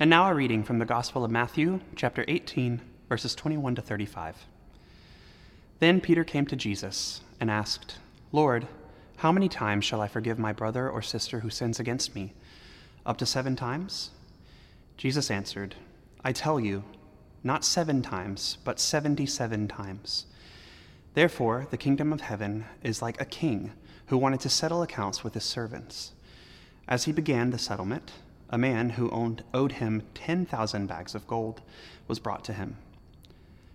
And 0.00 0.08
now 0.08 0.30
a 0.30 0.34
reading 0.34 0.64
from 0.64 0.78
the 0.78 0.86
Gospel 0.86 1.26
of 1.26 1.30
Matthew, 1.30 1.80
chapter 1.94 2.24
18, 2.26 2.80
verses 3.10 3.34
21 3.34 3.74
to 3.74 3.82
35. 3.82 4.46
Then 5.78 6.00
Peter 6.00 6.24
came 6.24 6.46
to 6.46 6.56
Jesus 6.56 7.20
and 7.38 7.50
asked, 7.50 7.98
Lord, 8.32 8.66
how 9.18 9.30
many 9.30 9.46
times 9.46 9.84
shall 9.84 10.00
I 10.00 10.08
forgive 10.08 10.38
my 10.38 10.54
brother 10.54 10.88
or 10.88 11.02
sister 11.02 11.40
who 11.40 11.50
sins 11.50 11.78
against 11.78 12.14
me? 12.14 12.32
Up 13.04 13.18
to 13.18 13.26
seven 13.26 13.56
times? 13.56 14.08
Jesus 14.96 15.30
answered, 15.30 15.74
I 16.24 16.32
tell 16.32 16.58
you, 16.58 16.82
not 17.44 17.62
seven 17.62 18.00
times, 18.00 18.56
but 18.64 18.80
seventy 18.80 19.26
seven 19.26 19.68
times. 19.68 20.24
Therefore, 21.12 21.66
the 21.70 21.76
kingdom 21.76 22.10
of 22.10 22.22
heaven 22.22 22.64
is 22.82 23.02
like 23.02 23.20
a 23.20 23.26
king 23.26 23.72
who 24.06 24.16
wanted 24.16 24.40
to 24.40 24.48
settle 24.48 24.80
accounts 24.80 25.22
with 25.22 25.34
his 25.34 25.44
servants. 25.44 26.12
As 26.88 27.04
he 27.04 27.12
began 27.12 27.50
the 27.50 27.58
settlement, 27.58 28.12
a 28.50 28.58
man 28.58 28.90
who 28.90 29.08
owned, 29.10 29.42
owed 29.54 29.72
him 29.72 30.02
10,000 30.14 30.86
bags 30.86 31.14
of 31.14 31.26
gold 31.26 31.62
was 32.06 32.18
brought 32.18 32.44
to 32.44 32.52
him. 32.52 32.76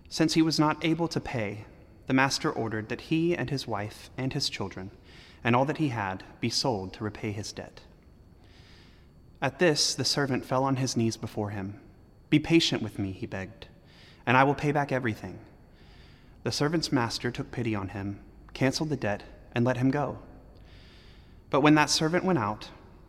Since 0.08 0.34
he 0.34 0.42
was 0.42 0.60
not 0.60 0.84
able 0.84 1.08
to 1.08 1.20
pay, 1.20 1.64
the 2.06 2.14
master 2.14 2.52
ordered 2.52 2.88
that 2.90 3.02
he 3.02 3.34
and 3.34 3.50
his 3.50 3.66
wife 3.66 4.10
and 4.16 4.32
his 4.32 4.48
children 4.48 4.90
and 5.42 5.56
all 5.56 5.64
that 5.64 5.78
he 5.78 5.88
had 5.88 6.24
be 6.40 6.50
sold 6.50 6.92
to 6.92 7.04
repay 7.04 7.32
his 7.32 7.52
debt. 7.52 7.80
At 9.40 9.58
this, 9.58 9.94
the 9.94 10.04
servant 10.04 10.44
fell 10.44 10.64
on 10.64 10.76
his 10.76 10.96
knees 10.96 11.16
before 11.16 11.50
him. 11.50 11.80
Be 12.30 12.38
patient 12.38 12.82
with 12.82 12.98
me, 12.98 13.12
he 13.12 13.26
begged, 13.26 13.66
and 14.26 14.36
I 14.36 14.44
will 14.44 14.54
pay 14.54 14.72
back 14.72 14.90
everything. 14.90 15.38
The 16.42 16.52
servant's 16.52 16.90
master 16.90 17.30
took 17.30 17.52
pity 17.52 17.74
on 17.74 17.90
him, 17.90 18.20
canceled 18.54 18.88
the 18.88 18.96
debt, 18.96 19.22
and 19.52 19.64
let 19.64 19.76
him 19.76 19.90
go. 19.90 20.18
But 21.50 21.60
when 21.60 21.76
that 21.76 21.90
servant 21.90 22.24
went 22.24 22.38
out, 22.38 22.70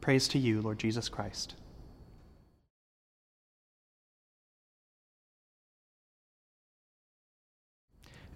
Praise 0.00 0.28
to 0.28 0.38
you, 0.38 0.60
Lord 0.60 0.78
Jesus 0.78 1.08
Christ. 1.08 1.54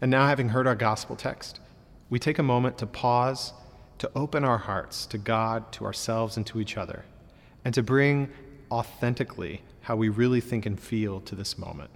And 0.01 0.11
now, 0.11 0.27
having 0.27 0.49
heard 0.49 0.67
our 0.67 0.75
gospel 0.75 1.15
text, 1.15 1.61
we 2.09 2.19
take 2.19 2.39
a 2.39 2.43
moment 2.43 2.79
to 2.79 2.87
pause, 2.87 3.53
to 3.99 4.11
open 4.17 4.45
our 4.45 4.57
hearts 4.57 5.05
to 5.07 5.19
God, 5.19 5.71
to 5.73 5.85
ourselves, 5.85 6.39
and 6.39 6.47
to 6.47 6.61
each 6.61 6.79
other, 6.79 7.05
and 7.65 7.75
to 7.75 7.83
bring 7.83 8.31
authentically 8.71 9.61
how 9.83 9.97
we 9.97 10.09
really 10.09 10.41
think 10.41 10.65
and 10.65 10.81
feel 10.81 11.21
to 11.21 11.35
this 11.35 11.59
moment. 11.59 11.91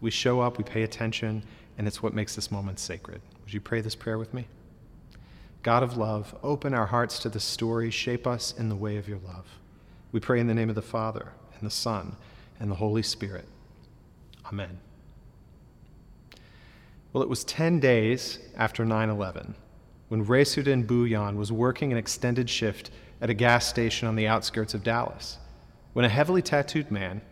We 0.00 0.10
show 0.10 0.40
up, 0.40 0.56
we 0.56 0.64
pay 0.64 0.82
attention, 0.82 1.44
and 1.76 1.86
it's 1.86 2.02
what 2.02 2.14
makes 2.14 2.34
this 2.34 2.50
moment 2.50 2.78
sacred. 2.78 3.20
Would 3.42 3.52
you 3.52 3.60
pray 3.60 3.82
this 3.82 3.94
prayer 3.94 4.18
with 4.18 4.32
me? 4.32 4.46
God 5.64 5.82
of 5.82 5.96
love, 5.96 6.36
open 6.42 6.74
our 6.74 6.84
hearts 6.84 7.18
to 7.20 7.30
the 7.30 7.40
story, 7.40 7.90
shape 7.90 8.26
us 8.26 8.52
in 8.56 8.68
the 8.68 8.76
way 8.76 8.98
of 8.98 9.08
your 9.08 9.18
love. 9.24 9.46
We 10.12 10.20
pray 10.20 10.38
in 10.38 10.46
the 10.46 10.54
name 10.54 10.68
of 10.68 10.74
the 10.74 10.82
Father, 10.82 11.32
and 11.58 11.66
the 11.66 11.74
Son, 11.74 12.16
and 12.60 12.70
the 12.70 12.74
Holy 12.74 13.02
Spirit. 13.02 13.46
Amen. 14.44 14.78
Well, 17.14 17.22
it 17.22 17.30
was 17.30 17.44
10 17.44 17.80
days 17.80 18.38
after 18.54 18.84
9 18.84 19.08
11 19.08 19.54
when 20.08 20.26
Raisuddin 20.26 20.86
Bhuiyan 20.86 21.36
was 21.36 21.50
working 21.50 21.92
an 21.92 21.98
extended 21.98 22.50
shift 22.50 22.90
at 23.22 23.30
a 23.30 23.34
gas 23.34 23.66
station 23.66 24.06
on 24.06 24.16
the 24.16 24.28
outskirts 24.28 24.74
of 24.74 24.84
Dallas 24.84 25.38
when 25.94 26.04
a 26.04 26.10
heavily 26.10 26.42
tattooed 26.42 26.90
man 26.90 27.22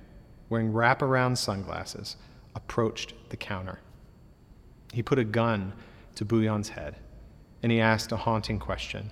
wearing 0.49 0.72
wraparound 0.72 1.37
sunglasses 1.37 2.16
approached 2.54 3.12
the 3.28 3.37
counter. 3.37 3.78
He 4.94 5.03
put 5.03 5.19
a 5.19 5.25
gun 5.25 5.75
to 6.14 6.25
Bhuiyan's 6.25 6.70
head 6.70 6.97
and 7.62 7.71
he 7.71 7.81
asked 7.81 8.12
a 8.12 8.17
haunting 8.17 8.59
question 8.59 9.11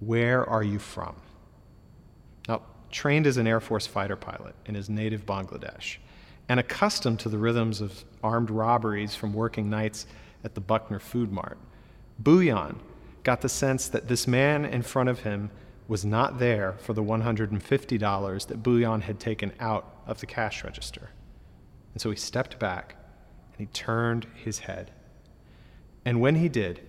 Where 0.00 0.48
are 0.48 0.62
you 0.62 0.78
from? 0.78 1.16
Now, 2.48 2.62
trained 2.90 3.26
as 3.26 3.36
an 3.36 3.46
Air 3.46 3.60
Force 3.60 3.86
fighter 3.86 4.16
pilot 4.16 4.54
in 4.66 4.74
his 4.74 4.88
native 4.88 5.26
Bangladesh, 5.26 5.96
and 6.48 6.60
accustomed 6.60 7.20
to 7.20 7.28
the 7.28 7.38
rhythms 7.38 7.80
of 7.80 8.04
armed 8.22 8.50
robberies 8.50 9.14
from 9.14 9.32
working 9.32 9.70
nights 9.70 10.06
at 10.44 10.54
the 10.54 10.60
Buckner 10.60 10.98
Food 10.98 11.32
Mart, 11.32 11.58
Bhuiyan 12.22 12.76
got 13.22 13.40
the 13.40 13.48
sense 13.48 13.88
that 13.88 14.08
this 14.08 14.26
man 14.26 14.64
in 14.64 14.82
front 14.82 15.08
of 15.08 15.20
him 15.20 15.50
was 15.88 16.04
not 16.04 16.38
there 16.38 16.74
for 16.78 16.92
the 16.92 17.02
$150 17.02 18.46
that 18.46 18.62
Bhuiyan 18.62 19.02
had 19.02 19.18
taken 19.18 19.52
out 19.58 20.02
of 20.06 20.20
the 20.20 20.26
cash 20.26 20.62
register. 20.64 21.10
And 21.92 22.00
so 22.00 22.10
he 22.10 22.16
stepped 22.16 22.58
back 22.58 22.96
and 23.52 23.66
he 23.66 23.72
turned 23.72 24.26
his 24.34 24.60
head. 24.60 24.90
And 26.04 26.20
when 26.20 26.36
he 26.36 26.48
did, 26.48 26.80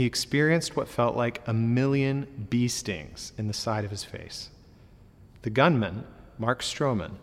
he 0.00 0.06
experienced 0.06 0.76
what 0.76 0.88
felt 0.88 1.14
like 1.14 1.42
a 1.46 1.52
million 1.52 2.46
bee 2.48 2.68
stings 2.68 3.34
in 3.36 3.48
the 3.48 3.52
side 3.52 3.84
of 3.84 3.90
his 3.90 4.02
face. 4.02 4.48
The 5.42 5.50
gunman, 5.50 6.04
Mark 6.38 6.62
Stroman, 6.62 7.16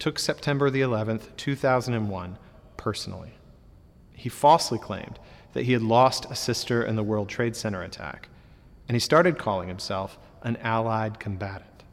took 0.00 0.18
September 0.18 0.68
the 0.68 0.80
11th, 0.80 1.36
2001, 1.36 2.36
personally. 2.76 3.34
He 4.14 4.28
falsely 4.28 4.80
claimed 4.80 5.20
that 5.52 5.62
he 5.62 5.74
had 5.74 5.82
lost 5.82 6.26
a 6.28 6.34
sister 6.34 6.82
in 6.82 6.96
the 6.96 7.04
World 7.04 7.28
Trade 7.28 7.54
Center 7.54 7.84
attack, 7.84 8.28
and 8.88 8.96
he 8.96 9.00
started 9.00 9.38
calling 9.38 9.68
himself 9.68 10.18
an 10.42 10.56
allied 10.56 11.20
combatant. 11.20 11.84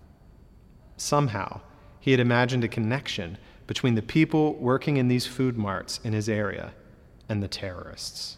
Somehow, 0.98 1.62
he 2.00 2.10
had 2.10 2.20
imagined 2.20 2.64
a 2.64 2.68
connection 2.68 3.38
between 3.68 3.94
the 3.94 4.02
people 4.02 4.56
working 4.56 4.98
in 4.98 5.08
these 5.08 5.28
food 5.28 5.56
marts 5.56 6.00
in 6.04 6.14
his 6.14 6.28
area 6.28 6.74
and 7.30 7.44
the 7.44 7.48
terrorists. 7.48 8.38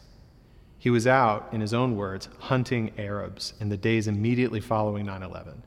He 0.83 0.89
was 0.89 1.07
out, 1.07 1.47
in 1.53 1.61
his 1.61 1.73
own 1.73 1.95
words, 1.95 2.27
hunting 2.39 2.91
Arabs 2.97 3.53
in 3.61 3.69
the 3.69 3.77
days 3.77 4.05
immediately 4.05 4.59
following 4.59 5.05
9 5.05 5.23
11. 5.23 5.63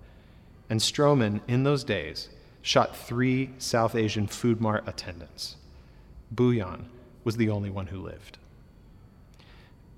And 0.69 0.79
Stroman, 0.79 1.41
in 1.49 1.63
those 1.63 1.85
days, 1.85 2.29
shot 2.61 2.95
three 2.95 3.53
South 3.57 3.95
Asian 3.95 4.27
food 4.27 4.61
mart 4.61 4.85
attendants. 4.87 5.57
Bhuiyan 6.35 6.85
was 7.25 7.39
the 7.39 7.49
only 7.49 7.71
one 7.71 7.87
who 7.87 8.03
lived. 8.03 8.37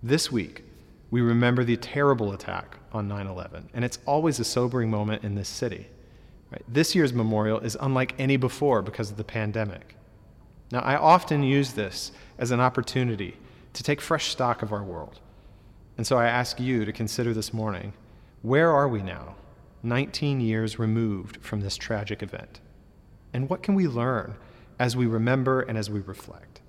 This 0.04 0.30
week, 0.30 0.62
we 1.10 1.20
remember 1.20 1.64
the 1.64 1.76
terrible 1.76 2.32
attack 2.32 2.76
on 2.92 3.08
9 3.08 3.26
11, 3.26 3.70
and 3.74 3.84
it's 3.84 3.98
always 4.06 4.38
a 4.38 4.44
sobering 4.44 4.88
moment 4.88 5.24
in 5.24 5.34
this 5.34 5.48
city. 5.48 5.88
Right? 6.52 6.62
This 6.68 6.94
year's 6.94 7.12
memorial 7.12 7.58
is 7.58 7.76
unlike 7.80 8.14
any 8.20 8.36
before 8.36 8.82
because 8.82 9.10
of 9.10 9.16
the 9.16 9.24
pandemic. 9.24 9.96
Now, 10.70 10.78
I 10.78 10.94
often 10.94 11.42
use 11.42 11.72
this 11.72 12.12
as 12.38 12.52
an 12.52 12.60
opportunity 12.60 13.36
to 13.78 13.84
take 13.84 14.00
fresh 14.00 14.32
stock 14.32 14.62
of 14.62 14.72
our 14.72 14.82
world. 14.82 15.20
And 15.96 16.04
so 16.04 16.18
I 16.18 16.26
ask 16.26 16.58
you 16.58 16.84
to 16.84 16.92
consider 16.92 17.32
this 17.32 17.54
morning 17.54 17.92
where 18.42 18.72
are 18.72 18.88
we 18.88 19.02
now? 19.02 19.36
19 19.84 20.40
years 20.40 20.80
removed 20.80 21.36
from 21.42 21.60
this 21.60 21.76
tragic 21.76 22.20
event. 22.20 22.58
And 23.32 23.48
what 23.48 23.62
can 23.62 23.76
we 23.76 23.86
learn 23.86 24.34
as 24.80 24.96
we 24.96 25.06
remember 25.06 25.60
and 25.60 25.78
as 25.78 25.88
we 25.88 26.00
reflect? 26.00 26.60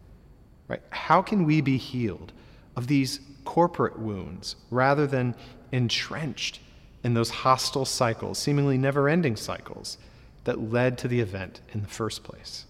Right? 0.67 0.83
How 0.91 1.23
can 1.23 1.45
we 1.45 1.61
be 1.61 1.77
healed 1.77 2.31
of 2.75 2.85
these 2.85 3.21
corporate 3.43 3.97
wounds 3.97 4.55
rather 4.69 5.07
than 5.07 5.33
entrenched 5.71 6.59
in 7.03 7.15
those 7.15 7.31
hostile 7.31 7.85
cycles, 7.85 8.37
seemingly 8.37 8.77
never 8.77 9.09
ending 9.09 9.35
cycles, 9.35 9.97
that 10.43 10.71
led 10.71 10.99
to 10.99 11.07
the 11.07 11.21
event 11.21 11.61
in 11.73 11.81
the 11.81 11.87
first 11.87 12.23
place? 12.23 12.67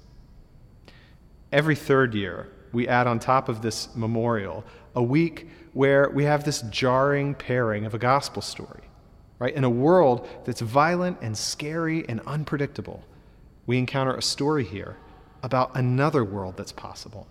Every 1.52 1.76
third 1.76 2.16
year, 2.16 2.48
we 2.72 2.88
add 2.88 3.08
on 3.08 3.20
top 3.20 3.50
of 3.50 3.62
this 3.62 3.96
memorial 3.96 4.64
a 4.96 5.04
week 5.04 5.48
where 5.74 6.10
we 6.10 6.24
have 6.24 6.44
this 6.44 6.62
jarring 6.64 7.36
pairing 7.36 7.86
of 7.86 7.94
a 7.94 8.00
gospel 8.00 8.42
story. 8.42 8.82
Right? 9.40 9.54
In 9.54 9.64
a 9.64 9.70
world 9.70 10.28
that's 10.44 10.60
violent 10.60 11.18
and 11.22 11.38
scary 11.38 12.08
and 12.10 12.20
unpredictable, 12.28 13.04
we 13.66 13.78
encounter 13.78 14.14
a 14.16 14.22
story 14.22 14.66
here 14.66 14.98
about 15.44 15.72
another 15.76 16.26
world 16.26 16.58
that's 16.58 16.74
possible. 16.74 17.28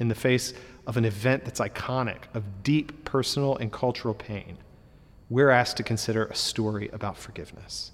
In 0.00 0.08
the 0.08 0.14
face 0.14 0.52
of 0.86 0.96
an 0.96 1.04
event 1.04 1.44
that's 1.44 1.60
iconic, 1.60 2.24
of 2.34 2.62
deep 2.62 3.04
personal 3.04 3.56
and 3.56 3.72
cultural 3.72 4.14
pain, 4.14 4.58
we're 5.30 5.50
asked 5.50 5.76
to 5.76 5.82
consider 5.82 6.26
a 6.26 6.34
story 6.34 6.88
about 6.92 7.16
forgiveness. 7.16 7.92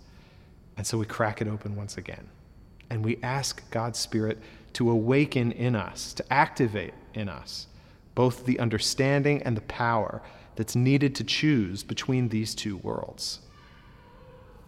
And 0.77 0.87
so 0.87 0.99
we 0.99 1.07
crack 1.07 1.41
it 1.41 1.49
open 1.49 1.77
once 1.77 1.97
again. 1.97 2.29
And 2.93 3.03
we 3.03 3.19
ask 3.23 3.71
God's 3.71 3.99
Spirit 3.99 4.39
to 4.75 4.91
awaken 4.91 5.51
in 5.51 5.75
us, 5.75 6.13
to 6.13 6.31
activate 6.31 6.93
in 7.15 7.27
us 7.27 7.67
both 8.15 8.45
the 8.45 8.59
understanding 8.59 9.43
and 9.45 9.57
the 9.57 9.63
power 9.63 10.21
that's 10.57 10.77
needed 10.77 11.15
to 11.15 11.25
choose 11.25 11.83
between 11.83 12.29
these 12.29 12.55
two 12.55 12.77
worlds. 12.77 13.39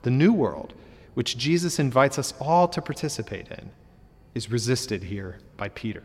The 0.04 0.10
new 0.10 0.32
world, 0.32 0.72
which 1.12 1.36
Jesus 1.36 1.78
invites 1.78 2.18
us 2.18 2.32
all 2.40 2.66
to 2.68 2.80
participate 2.80 3.48
in, 3.48 3.70
is 4.34 4.50
resisted 4.50 5.02
here 5.02 5.36
by 5.58 5.68
Peter. 5.68 6.04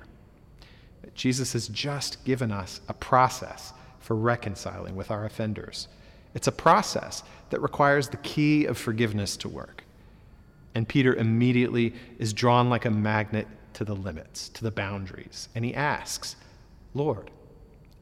Jesus 1.15 1.53
has 1.53 1.69
just 1.69 2.25
given 2.25 2.51
us 2.51 2.81
a 2.89 2.93
process 2.93 3.71
for 4.01 4.17
reconciling 4.17 4.97
with 4.97 5.09
our 5.09 5.23
offenders. 5.23 5.87
It's 6.33 6.47
a 6.47 6.51
process 6.51 7.23
that 7.49 7.61
requires 7.61 8.09
the 8.09 8.17
key 8.17 8.65
of 8.65 8.77
forgiveness 8.77 9.37
to 9.37 9.47
work. 9.47 9.85
And 10.75 10.87
Peter 10.87 11.15
immediately 11.15 11.93
is 12.17 12.33
drawn 12.33 12.69
like 12.69 12.85
a 12.85 12.91
magnet 12.91 13.47
to 13.73 13.83
the 13.83 13.95
limits, 13.95 14.49
to 14.49 14.63
the 14.63 14.71
boundaries. 14.71 15.49
And 15.55 15.65
he 15.65 15.73
asks, 15.73 16.35
Lord, 16.93 17.31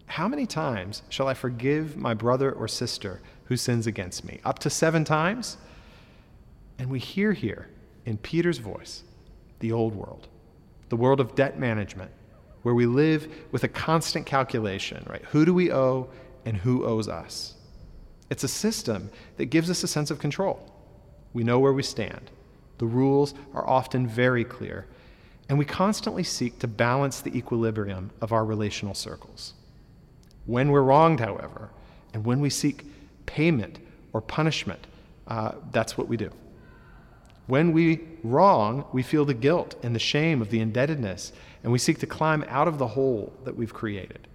how 0.07 0.27
many 0.27 0.45
times 0.45 1.03
shall 1.09 1.27
I 1.27 1.33
forgive 1.33 1.97
my 1.97 2.13
brother 2.13 2.51
or 2.51 2.67
sister 2.67 3.21
who 3.45 3.57
sins 3.57 3.87
against 3.87 4.23
me? 4.23 4.39
Up 4.45 4.59
to 4.59 4.69
seven 4.69 5.03
times? 5.03 5.57
And 6.79 6.89
we 6.89 6.99
hear 6.99 7.33
here 7.33 7.69
in 8.05 8.17
Peter's 8.17 8.59
voice 8.59 9.03
the 9.59 9.71
old 9.71 9.95
world, 9.95 10.27
the 10.89 10.95
world 10.95 11.19
of 11.19 11.35
debt 11.35 11.59
management, 11.59 12.11
where 12.61 12.75
we 12.75 12.85
live 12.85 13.27
with 13.51 13.63
a 13.63 13.67
constant 13.67 14.25
calculation, 14.25 15.05
right? 15.09 15.23
Who 15.25 15.45
do 15.45 15.53
we 15.53 15.71
owe 15.71 16.09
and 16.45 16.55
who 16.55 16.85
owes 16.85 17.07
us? 17.07 17.55
It's 18.29 18.43
a 18.43 18.47
system 18.47 19.09
that 19.37 19.45
gives 19.45 19.69
us 19.69 19.83
a 19.83 19.87
sense 19.87 20.11
of 20.11 20.19
control. 20.19 20.73
We 21.33 21.43
know 21.43 21.59
where 21.59 21.73
we 21.73 21.83
stand. 21.83 22.29
The 22.77 22.85
rules 22.85 23.33
are 23.53 23.67
often 23.67 24.07
very 24.07 24.43
clear, 24.43 24.85
and 25.49 25.57
we 25.57 25.65
constantly 25.65 26.23
seek 26.23 26.59
to 26.59 26.67
balance 26.67 27.21
the 27.21 27.35
equilibrium 27.35 28.11
of 28.21 28.31
our 28.31 28.45
relational 28.45 28.93
circles. 28.93 29.53
When 30.45 30.71
we're 30.71 30.81
wronged, 30.81 31.19
however, 31.19 31.69
and 32.13 32.25
when 32.25 32.39
we 32.39 32.49
seek 32.49 32.85
payment 33.25 33.79
or 34.13 34.21
punishment, 34.21 34.85
uh, 35.27 35.53
that's 35.71 35.97
what 35.97 36.07
we 36.07 36.17
do. 36.17 36.31
When 37.47 37.71
we 37.71 38.01
wrong, 38.23 38.85
we 38.91 39.03
feel 39.03 39.25
the 39.25 39.33
guilt 39.33 39.75
and 39.81 39.95
the 39.95 39.99
shame 39.99 40.41
of 40.41 40.49
the 40.49 40.59
indebtedness, 40.59 41.31
and 41.63 41.71
we 41.71 41.79
seek 41.79 41.99
to 41.99 42.07
climb 42.07 42.43
out 42.47 42.67
of 42.67 42.77
the 42.77 42.87
hole 42.87 43.33
that 43.45 43.55
we've 43.55 43.73
created. 43.73 44.27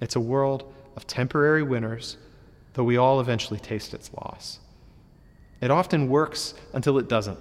It's 0.00 0.16
a 0.16 0.20
world 0.20 0.72
of 0.96 1.06
temporary 1.06 1.62
winners, 1.62 2.16
though 2.74 2.84
we 2.84 2.96
all 2.96 3.20
eventually 3.20 3.60
taste 3.60 3.94
its 3.94 4.10
loss. 4.14 4.58
It 5.64 5.70
often 5.70 6.10
works 6.10 6.52
until 6.74 6.98
it 6.98 7.08
doesn't, 7.08 7.38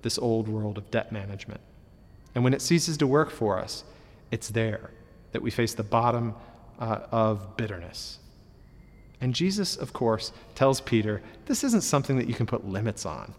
this 0.00 0.16
old 0.16 0.48
world 0.48 0.78
of 0.78 0.90
debt 0.90 1.12
management. 1.12 1.60
And 2.34 2.42
when 2.42 2.54
it 2.54 2.62
ceases 2.62 2.96
to 2.96 3.06
work 3.06 3.30
for 3.30 3.58
us, 3.58 3.84
it's 4.30 4.48
there 4.48 4.90
that 5.32 5.42
we 5.42 5.50
face 5.50 5.74
the 5.74 5.82
bottom 5.82 6.34
uh, 6.78 7.00
of 7.12 7.58
bitterness. 7.58 8.20
And 9.20 9.34
Jesus, 9.34 9.76
of 9.76 9.92
course, 9.92 10.32
tells 10.54 10.80
Peter 10.80 11.20
this 11.44 11.62
isn't 11.62 11.82
something 11.82 12.16
that 12.16 12.26
you 12.26 12.32
can 12.32 12.46
put 12.46 12.66
limits 12.66 13.04
on. 13.04 13.34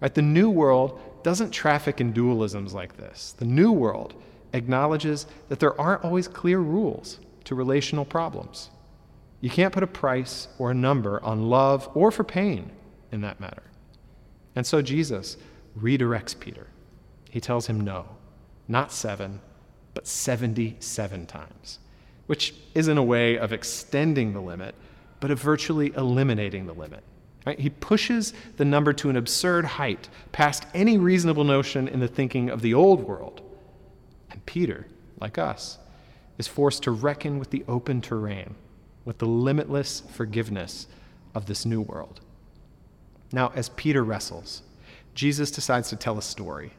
Right? 0.00 0.14
The 0.14 0.22
new 0.22 0.50
world 0.50 1.00
doesn't 1.24 1.50
traffic 1.50 2.00
in 2.00 2.12
dualisms 2.12 2.74
like 2.74 2.96
this. 2.96 3.34
The 3.36 3.44
new 3.44 3.72
world 3.72 4.14
acknowledges 4.52 5.26
that 5.48 5.58
there 5.58 5.80
aren't 5.80 6.04
always 6.04 6.28
clear 6.28 6.60
rules 6.60 7.18
to 7.42 7.56
relational 7.56 8.04
problems. 8.04 8.70
You 9.40 9.50
can't 9.50 9.74
put 9.74 9.82
a 9.82 9.88
price 9.88 10.46
or 10.60 10.70
a 10.70 10.74
number 10.74 11.20
on 11.24 11.48
love 11.50 11.90
or 11.94 12.12
for 12.12 12.22
pain 12.22 12.70
in 13.14 13.22
that 13.22 13.40
matter. 13.40 13.62
And 14.54 14.66
so 14.66 14.82
Jesus 14.82 15.38
redirects 15.78 16.38
Peter. 16.38 16.66
He 17.30 17.40
tells 17.40 17.66
him 17.66 17.80
no, 17.80 18.06
not 18.68 18.92
seven, 18.92 19.40
but 19.94 20.06
77 20.06 21.26
times, 21.26 21.78
which 22.26 22.54
isn't 22.74 22.98
a 22.98 23.02
way 23.02 23.38
of 23.38 23.52
extending 23.52 24.32
the 24.34 24.40
limit, 24.40 24.74
but 25.20 25.30
of 25.30 25.40
virtually 25.40 25.92
eliminating 25.96 26.66
the 26.66 26.74
limit. 26.74 27.02
Right? 27.46 27.58
He 27.58 27.70
pushes 27.70 28.32
the 28.56 28.64
number 28.64 28.92
to 28.94 29.10
an 29.10 29.16
absurd 29.16 29.64
height, 29.64 30.08
past 30.32 30.66
any 30.74 30.98
reasonable 30.98 31.44
notion 31.44 31.88
in 31.88 32.00
the 32.00 32.08
thinking 32.08 32.50
of 32.50 32.62
the 32.62 32.74
old 32.74 33.04
world. 33.04 33.42
And 34.30 34.44
Peter, 34.46 34.86
like 35.20 35.38
us, 35.38 35.78
is 36.38 36.48
forced 36.48 36.82
to 36.84 36.90
reckon 36.90 37.38
with 37.38 37.50
the 37.50 37.64
open 37.68 38.00
terrain, 38.00 38.54
with 39.04 39.18
the 39.18 39.26
limitless 39.26 40.02
forgiveness 40.12 40.86
of 41.34 41.46
this 41.46 41.66
new 41.66 41.80
world. 41.80 42.20
Now, 43.32 43.52
as 43.54 43.68
Peter 43.70 44.04
wrestles, 44.04 44.62
Jesus 45.14 45.50
decides 45.50 45.88
to 45.90 45.96
tell 45.96 46.18
a 46.18 46.22
story. 46.22 46.72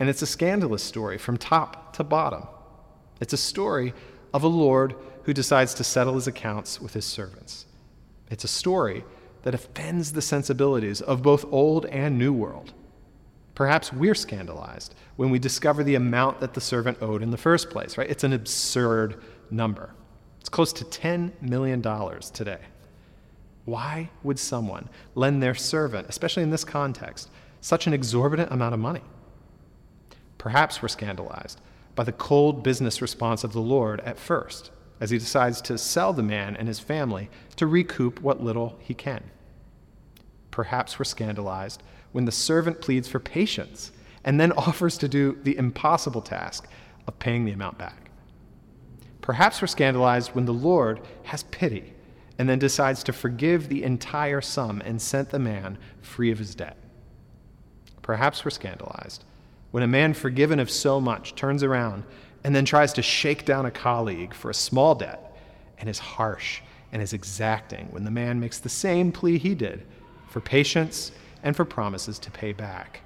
And 0.00 0.08
it's 0.08 0.22
a 0.22 0.26
scandalous 0.26 0.82
story 0.82 1.18
from 1.18 1.36
top 1.36 1.94
to 1.96 2.04
bottom. 2.04 2.46
It's 3.20 3.32
a 3.32 3.38
story 3.38 3.94
of 4.32 4.44
a 4.44 4.48
Lord 4.48 4.94
who 5.24 5.34
decides 5.34 5.74
to 5.74 5.84
settle 5.84 6.14
his 6.14 6.26
accounts 6.26 6.80
with 6.80 6.94
his 6.94 7.04
servants. 7.04 7.66
It's 8.30 8.44
a 8.44 8.48
story 8.48 9.04
that 9.42 9.54
offends 9.54 10.12
the 10.12 10.22
sensibilities 10.22 11.00
of 11.00 11.22
both 11.22 11.44
old 11.50 11.86
and 11.86 12.18
new 12.18 12.32
world. 12.32 12.72
Perhaps 13.54 13.92
we're 13.92 14.14
scandalized 14.14 14.94
when 15.16 15.30
we 15.30 15.38
discover 15.38 15.82
the 15.82 15.96
amount 15.96 16.38
that 16.40 16.54
the 16.54 16.60
servant 16.60 16.98
owed 17.00 17.22
in 17.22 17.30
the 17.30 17.36
first 17.36 17.70
place, 17.70 17.98
right? 17.98 18.08
It's 18.08 18.24
an 18.24 18.32
absurd 18.32 19.20
number. 19.50 19.90
It's 20.38 20.48
close 20.48 20.72
to 20.74 20.84
$10 20.84 21.42
million 21.42 21.82
today. 21.82 22.60
Why 23.68 24.08
would 24.22 24.38
someone 24.38 24.88
lend 25.14 25.42
their 25.42 25.54
servant, 25.54 26.08
especially 26.08 26.42
in 26.42 26.48
this 26.48 26.64
context, 26.64 27.28
such 27.60 27.86
an 27.86 27.92
exorbitant 27.92 28.50
amount 28.50 28.72
of 28.72 28.80
money? 28.80 29.02
Perhaps 30.38 30.80
we're 30.80 30.88
scandalized 30.88 31.60
by 31.94 32.04
the 32.04 32.12
cold 32.12 32.62
business 32.62 33.02
response 33.02 33.44
of 33.44 33.52
the 33.52 33.60
Lord 33.60 34.00
at 34.00 34.18
first 34.18 34.70
as 35.02 35.10
he 35.10 35.18
decides 35.18 35.60
to 35.60 35.76
sell 35.76 36.14
the 36.14 36.22
man 36.22 36.56
and 36.56 36.66
his 36.66 36.80
family 36.80 37.28
to 37.56 37.66
recoup 37.66 38.22
what 38.22 38.42
little 38.42 38.78
he 38.80 38.94
can. 38.94 39.22
Perhaps 40.50 40.98
we're 40.98 41.04
scandalized 41.04 41.82
when 42.12 42.24
the 42.24 42.32
servant 42.32 42.80
pleads 42.80 43.06
for 43.06 43.20
patience 43.20 43.92
and 44.24 44.40
then 44.40 44.52
offers 44.56 44.96
to 44.96 45.08
do 45.08 45.38
the 45.42 45.58
impossible 45.58 46.22
task 46.22 46.66
of 47.06 47.18
paying 47.18 47.44
the 47.44 47.52
amount 47.52 47.76
back. 47.76 48.10
Perhaps 49.20 49.60
we're 49.60 49.68
scandalized 49.68 50.30
when 50.30 50.46
the 50.46 50.54
Lord 50.54 51.00
has 51.24 51.42
pity 51.42 51.92
and 52.38 52.48
then 52.48 52.58
decides 52.58 53.02
to 53.02 53.12
forgive 53.12 53.68
the 53.68 53.82
entire 53.82 54.40
sum 54.40 54.80
and 54.84 55.02
sent 55.02 55.30
the 55.30 55.38
man 55.38 55.76
free 56.00 56.30
of 56.30 56.38
his 56.38 56.54
debt. 56.54 56.76
Perhaps 58.00 58.44
we're 58.44 58.50
scandalized 58.50 59.24
when 59.70 59.82
a 59.82 59.88
man 59.88 60.14
forgiven 60.14 60.60
of 60.60 60.70
so 60.70 61.00
much 61.00 61.34
turns 61.34 61.62
around 61.62 62.04
and 62.44 62.54
then 62.54 62.64
tries 62.64 62.92
to 62.94 63.02
shake 63.02 63.44
down 63.44 63.66
a 63.66 63.70
colleague 63.70 64.32
for 64.32 64.50
a 64.50 64.54
small 64.54 64.94
debt 64.94 65.36
and 65.78 65.88
is 65.88 65.98
harsh 65.98 66.60
and 66.92 67.02
is 67.02 67.12
exacting 67.12 67.86
when 67.90 68.04
the 68.04 68.10
man 68.10 68.40
makes 68.40 68.58
the 68.58 68.68
same 68.68 69.12
plea 69.12 69.36
he 69.36 69.54
did 69.54 69.84
for 70.28 70.40
patience 70.40 71.12
and 71.42 71.54
for 71.54 71.64
promises 71.64 72.18
to 72.18 72.30
pay 72.30 72.52
back. 72.52 73.00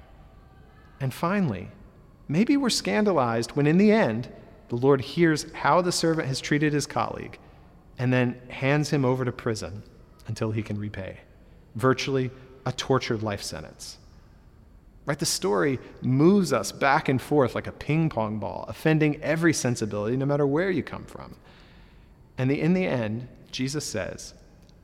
And 0.99 1.13
finally, 1.13 1.69
maybe 2.27 2.55
we're 2.55 2.69
scandalized 2.69 3.51
when 3.51 3.67
in 3.67 3.77
the 3.77 3.91
end, 3.91 4.29
the 4.69 4.77
Lord 4.77 5.01
hears 5.01 5.45
how 5.53 5.81
the 5.81 5.91
servant 5.91 6.27
has 6.27 6.39
treated 6.39 6.71
his 6.71 6.87
colleague 6.87 7.37
and 7.97 8.11
then 8.11 8.39
hands 8.49 8.89
him 8.89 9.05
over 9.05 9.23
to 9.25 9.31
prison 9.31 9.83
until 10.27 10.51
he 10.51 10.63
can 10.63 10.79
repay. 10.79 11.19
Virtually 11.75 12.31
a 12.65 12.71
tortured 12.71 13.23
life 13.23 13.41
sentence. 13.41 13.97
Right? 15.05 15.19
The 15.19 15.25
story 15.25 15.79
moves 16.01 16.53
us 16.53 16.71
back 16.71 17.09
and 17.09 17.21
forth 17.21 17.55
like 17.55 17.67
a 17.67 17.73
ping 17.73 18.09
pong 18.09 18.39
ball, 18.39 18.65
offending 18.69 19.21
every 19.21 19.53
sensibility, 19.53 20.15
no 20.15 20.25
matter 20.25 20.47
where 20.47 20.71
you 20.71 20.81
come 20.81 21.03
from. 21.03 21.35
And 22.37 22.49
the, 22.49 22.59
in 22.59 22.73
the 22.73 22.85
end, 22.85 23.27
Jesus 23.51 23.85
says, 23.85 24.33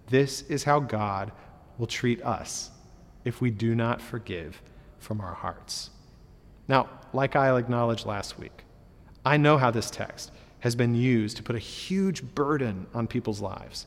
This 0.08 0.42
is 0.44 0.66
how 0.66 0.82
God 0.82 1.32
will 1.78 1.88
treat 1.88 2.22
us 2.24 2.70
if 3.24 3.40
we 3.40 3.50
do 3.50 3.76
not 3.76 4.02
forgive 4.02 4.62
from 5.00 5.22
our 5.22 5.34
hearts. 5.34 5.90
Now, 6.68 6.90
like 7.14 7.36
I 7.36 7.58
acknowledged 7.58 8.06
last 8.06 8.38
week, 8.38 8.66
I 9.26 9.38
know 9.38 9.58
how 9.58 9.72
this 9.72 9.90
text 9.90 10.32
has 10.62 10.76
been 10.76 10.96
used 10.96 11.38
to 11.38 11.44
put 11.44 11.56
a 11.56 11.60
huge 11.60 12.24
burden 12.36 12.88
on 12.94 13.08
people's 13.08 13.42
lives. 13.42 13.86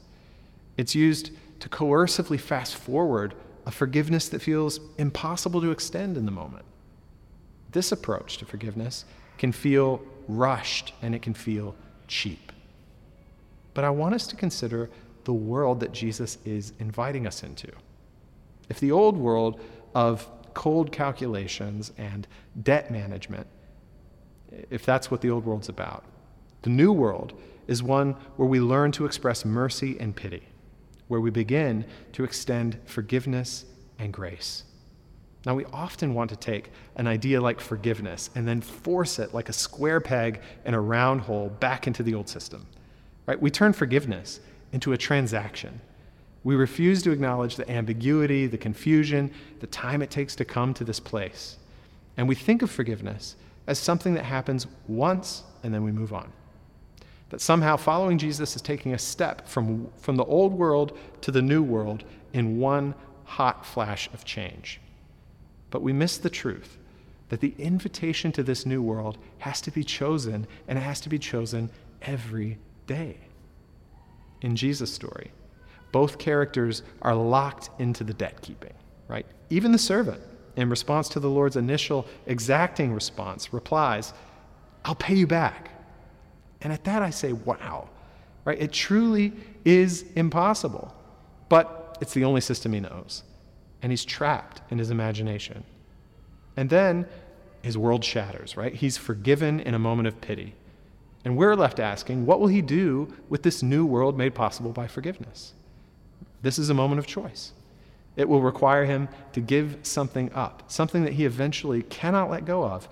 It's 0.76 0.94
used 0.94 1.30
to 1.60 1.68
coercively 1.68 2.40
fast 2.40 2.76
forward 2.76 3.34
a 3.66 3.70
forgiveness 3.70 4.28
that 4.30 4.42
feels 4.42 4.80
impossible 4.98 5.60
to 5.60 5.70
extend 5.70 6.16
in 6.16 6.24
the 6.24 6.32
moment. 6.32 6.64
This 7.70 7.92
approach 7.92 8.38
to 8.38 8.44
forgiveness 8.44 9.04
can 9.38 9.52
feel 9.52 10.02
rushed 10.28 10.92
and 11.02 11.14
it 11.14 11.22
can 11.22 11.34
feel 11.34 11.74
cheap. 12.08 12.52
But 13.74 13.84
I 13.84 13.90
want 13.90 14.14
us 14.14 14.26
to 14.28 14.36
consider 14.36 14.90
the 15.24 15.32
world 15.32 15.80
that 15.80 15.92
Jesus 15.92 16.38
is 16.44 16.72
inviting 16.78 17.26
us 17.26 17.42
into. 17.42 17.70
If 18.68 18.80
the 18.80 18.92
old 18.92 19.16
world 19.16 19.60
of 19.94 20.26
cold 20.54 20.92
calculations 20.92 21.92
and 21.96 22.26
debt 22.62 22.90
management, 22.90 23.46
if 24.70 24.84
that's 24.84 25.10
what 25.10 25.20
the 25.20 25.30
old 25.30 25.44
world's 25.44 25.68
about, 25.68 26.04
the 26.62 26.70
new 26.70 26.92
world 26.92 27.32
is 27.66 27.82
one 27.82 28.12
where 28.36 28.48
we 28.48 28.60
learn 28.60 28.92
to 28.92 29.04
express 29.04 29.44
mercy 29.44 29.98
and 29.98 30.14
pity, 30.14 30.42
where 31.08 31.20
we 31.20 31.30
begin 31.30 31.84
to 32.12 32.24
extend 32.24 32.78
forgiveness 32.84 33.64
and 33.98 34.12
grace. 34.12 34.64
Now, 35.44 35.54
we 35.54 35.64
often 35.66 36.14
want 36.14 36.30
to 36.30 36.36
take 36.36 36.70
an 36.94 37.08
idea 37.08 37.40
like 37.40 37.60
forgiveness 37.60 38.30
and 38.34 38.46
then 38.46 38.60
force 38.60 39.18
it 39.18 39.34
like 39.34 39.48
a 39.48 39.52
square 39.52 40.00
peg 40.00 40.40
in 40.64 40.74
a 40.74 40.80
round 40.80 41.22
hole 41.22 41.48
back 41.48 41.86
into 41.86 42.04
the 42.04 42.14
old 42.14 42.28
system. 42.28 42.66
Right? 43.26 43.40
We 43.40 43.50
turn 43.50 43.72
forgiveness 43.72 44.40
into 44.72 44.92
a 44.92 44.96
transaction. 44.96 45.80
We 46.44 46.54
refuse 46.54 47.02
to 47.02 47.10
acknowledge 47.10 47.56
the 47.56 47.68
ambiguity, 47.70 48.46
the 48.46 48.58
confusion, 48.58 49.32
the 49.60 49.66
time 49.66 50.02
it 50.02 50.10
takes 50.10 50.36
to 50.36 50.44
come 50.44 50.74
to 50.74 50.84
this 50.84 51.00
place. 51.00 51.58
And 52.16 52.28
we 52.28 52.34
think 52.34 52.62
of 52.62 52.70
forgiveness 52.70 53.36
as 53.66 53.78
something 53.78 54.14
that 54.14 54.24
happens 54.24 54.66
once 54.86 55.42
and 55.62 55.72
then 55.72 55.82
we 55.84 55.92
move 55.92 56.12
on. 56.12 56.32
That 57.32 57.40
somehow 57.40 57.78
following 57.78 58.18
Jesus 58.18 58.56
is 58.56 58.60
taking 58.60 58.92
a 58.92 58.98
step 58.98 59.48
from, 59.48 59.90
from 59.96 60.16
the 60.16 60.24
old 60.24 60.52
world 60.52 60.98
to 61.22 61.30
the 61.30 61.40
new 61.40 61.62
world 61.62 62.04
in 62.34 62.58
one 62.58 62.94
hot 63.24 63.64
flash 63.64 64.10
of 64.12 64.26
change. 64.26 64.82
But 65.70 65.80
we 65.80 65.94
miss 65.94 66.18
the 66.18 66.28
truth 66.28 66.76
that 67.30 67.40
the 67.40 67.54
invitation 67.56 68.32
to 68.32 68.42
this 68.42 68.66
new 68.66 68.82
world 68.82 69.16
has 69.38 69.62
to 69.62 69.70
be 69.70 69.82
chosen, 69.82 70.46
and 70.68 70.76
it 70.76 70.82
has 70.82 71.00
to 71.00 71.08
be 71.08 71.18
chosen 71.18 71.70
every 72.02 72.58
day. 72.86 73.16
In 74.42 74.54
Jesus' 74.54 74.92
story, 74.92 75.30
both 75.90 76.18
characters 76.18 76.82
are 77.00 77.14
locked 77.14 77.70
into 77.78 78.04
the 78.04 78.12
debt 78.12 78.42
keeping, 78.42 78.74
right? 79.08 79.24
Even 79.48 79.72
the 79.72 79.78
servant, 79.78 80.20
in 80.56 80.68
response 80.68 81.08
to 81.08 81.20
the 81.20 81.30
Lord's 81.30 81.56
initial 81.56 82.06
exacting 82.26 82.92
response, 82.92 83.54
replies, 83.54 84.12
I'll 84.84 84.94
pay 84.94 85.14
you 85.14 85.26
back. 85.26 85.70
And 86.62 86.72
at 86.72 86.84
that 86.84 87.02
I 87.02 87.10
say, 87.10 87.32
wow, 87.32 87.88
right? 88.44 88.60
It 88.60 88.72
truly 88.72 89.32
is 89.64 90.04
impossible. 90.16 90.94
But 91.48 91.98
it's 92.00 92.14
the 92.14 92.24
only 92.24 92.40
system 92.40 92.72
he 92.72 92.80
knows 92.80 93.22
and 93.82 93.90
he's 93.90 94.04
trapped 94.04 94.62
in 94.70 94.78
his 94.78 94.90
imagination. 94.90 95.64
And 96.56 96.70
then 96.70 97.06
his 97.62 97.76
world 97.76 98.04
shatters, 98.04 98.56
right? 98.56 98.74
He's 98.74 98.96
forgiven 98.96 99.60
in 99.60 99.74
a 99.74 99.78
moment 99.78 100.08
of 100.08 100.20
pity. 100.20 100.54
And 101.24 101.36
we're 101.36 101.54
left 101.54 101.80
asking, 101.80 102.26
what 102.26 102.40
will 102.40 102.48
he 102.48 102.62
do 102.62 103.12
with 103.28 103.42
this 103.42 103.62
new 103.62 103.84
world 103.84 104.16
made 104.16 104.34
possible 104.34 104.72
by 104.72 104.86
forgiveness? 104.86 105.52
This 106.42 106.58
is 106.58 106.70
a 106.70 106.74
moment 106.74 106.98
of 107.00 107.06
choice. 107.06 107.52
It 108.16 108.28
will 108.28 108.42
require 108.42 108.84
him 108.84 109.08
to 109.32 109.40
give 109.40 109.78
something 109.82 110.32
up, 110.32 110.64
something 110.66 111.04
that 111.04 111.14
he 111.14 111.24
eventually 111.24 111.82
cannot 111.82 112.30
let 112.30 112.44
go 112.44 112.64
of. 112.64 112.88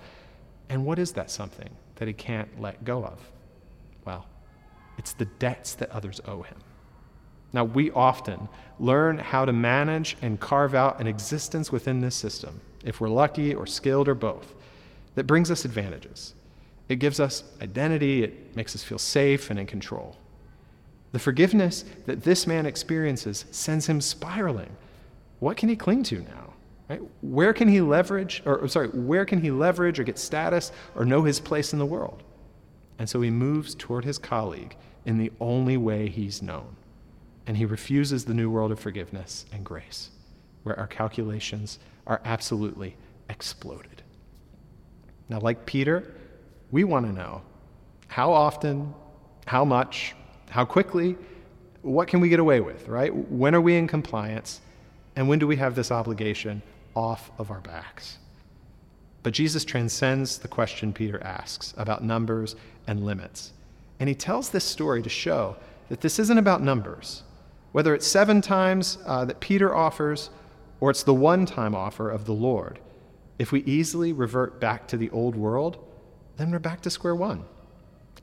And 0.69 0.85
what 0.85 0.99
is 0.99 1.13
that 1.13 1.29
something 1.29 1.69
that 1.95 2.07
he 2.07 2.13
can't 2.13 2.59
let 2.59 2.83
go 2.83 3.03
of? 3.03 3.19
It's 4.97 5.13
the 5.13 5.25
debts 5.25 5.73
that 5.75 5.89
others 5.91 6.21
owe 6.25 6.41
him. 6.41 6.57
Now, 7.53 7.65
we 7.65 7.91
often 7.91 8.47
learn 8.79 9.17
how 9.17 9.45
to 9.45 9.53
manage 9.53 10.15
and 10.21 10.39
carve 10.39 10.73
out 10.73 10.99
an 10.99 11.07
existence 11.07 11.71
within 11.71 11.99
this 11.99 12.15
system, 12.15 12.61
if 12.83 13.01
we're 13.01 13.09
lucky 13.09 13.53
or 13.53 13.67
skilled 13.67 14.07
or 14.07 14.15
both, 14.15 14.55
that 15.15 15.25
brings 15.25 15.51
us 15.51 15.65
advantages. 15.65 16.33
It 16.87 16.97
gives 16.97 17.19
us 17.19 17.43
identity, 17.61 18.23
it 18.23 18.55
makes 18.55 18.75
us 18.75 18.83
feel 18.83 18.97
safe 18.97 19.49
and 19.49 19.59
in 19.59 19.65
control. 19.65 20.15
The 21.11 21.19
forgiveness 21.19 21.83
that 22.05 22.23
this 22.23 22.47
man 22.47 22.65
experiences 22.65 23.45
sends 23.51 23.87
him 23.87 23.99
spiraling. 23.99 24.75
What 25.39 25.57
can 25.57 25.69
he 25.69 25.75
cling 25.75 26.03
to 26.03 26.19
now? 26.19 26.53
Right? 26.89 27.01
Where 27.21 27.53
can 27.53 27.67
he 27.67 27.81
leverage, 27.81 28.43
or 28.45 28.67
sorry, 28.67 28.89
where 28.89 29.25
can 29.25 29.41
he 29.41 29.51
leverage 29.51 29.99
or 29.99 30.03
get 30.03 30.19
status 30.19 30.71
or 30.95 31.05
know 31.05 31.23
his 31.23 31.39
place 31.39 31.73
in 31.73 31.79
the 31.79 31.85
world? 31.85 32.23
And 33.01 33.09
so 33.09 33.21
he 33.21 33.31
moves 33.31 33.73
toward 33.73 34.05
his 34.05 34.19
colleague 34.19 34.75
in 35.05 35.17
the 35.17 35.31
only 35.39 35.75
way 35.75 36.07
he's 36.07 36.39
known 36.39 36.75
and 37.47 37.57
he 37.57 37.65
refuses 37.65 38.25
the 38.25 38.33
new 38.35 38.47
world 38.47 38.71
of 38.71 38.79
forgiveness 38.79 39.43
and 39.51 39.65
grace, 39.65 40.11
where 40.61 40.77
our 40.77 40.85
calculations 40.85 41.79
are 42.05 42.21
absolutely 42.23 42.95
exploded. 43.27 44.03
Now, 45.29 45.39
like 45.39 45.65
Peter, 45.65 46.13
we 46.69 46.83
want 46.83 47.07
to 47.07 47.11
know 47.11 47.41
how 48.07 48.31
often, 48.33 48.93
how 49.47 49.65
much, 49.65 50.13
how 50.51 50.63
quickly, 50.63 51.17
what 51.81 52.07
can 52.07 52.19
we 52.19 52.29
get 52.29 52.39
away 52.39 52.59
with, 52.59 52.87
right? 52.87 53.11
When 53.31 53.55
are 53.55 53.61
we 53.61 53.77
in 53.77 53.87
compliance? 53.87 54.61
And 55.15 55.27
when 55.27 55.39
do 55.39 55.47
we 55.47 55.55
have 55.55 55.73
this 55.73 55.89
obligation 55.89 56.61
off 56.95 57.31
of 57.39 57.49
our 57.49 57.61
backs? 57.61 58.19
But 59.23 59.33
Jesus 59.33 59.63
transcends 59.63 60.37
the 60.37 60.47
question 60.47 60.93
Peter 60.93 61.21
asks 61.23 61.73
about 61.77 62.03
numbers 62.03 62.55
and 62.87 63.05
limits. 63.05 63.53
And 63.99 64.09
he 64.09 64.15
tells 64.15 64.49
this 64.49 64.65
story 64.65 65.01
to 65.03 65.09
show 65.09 65.55
that 65.89 66.01
this 66.01 66.17
isn't 66.17 66.37
about 66.37 66.63
numbers, 66.63 67.23
whether 67.71 67.93
it's 67.93 68.07
seven 68.07 68.41
times 68.41 68.97
uh, 69.05 69.25
that 69.25 69.39
Peter 69.39 69.75
offers 69.75 70.29
or 70.81 70.89
it's 70.89 71.03
the 71.03 71.13
one 71.13 71.45
time 71.45 71.75
offer 71.75 72.09
of 72.09 72.25
the 72.25 72.33
Lord, 72.33 72.79
if 73.39 73.51
we 73.51 73.63
easily 73.63 74.11
revert 74.11 74.59
back 74.59 74.87
to 74.87 74.97
the 74.97 75.09
old 75.11 75.35
world, 75.35 75.77
then 76.37 76.51
we're 76.51 76.59
back 76.59 76.81
to 76.81 76.89
square 76.89 77.15
one. 77.15 77.45